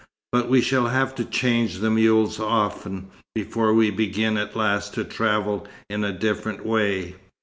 But 0.31 0.49
we 0.49 0.61
shall 0.61 0.87
have 0.87 1.13
to 1.13 1.23
change 1.23 1.75
the 1.77 1.91
mules 1.91 2.39
often, 2.39 3.11
before 3.35 3.71
we 3.71 3.91
begin 3.91 4.35
at 4.35 4.55
last 4.55 4.95
to 4.95 5.03
travel 5.03 5.67
in 5.91 6.03
a 6.03 6.11
different 6.11 6.65
way." 6.65 7.17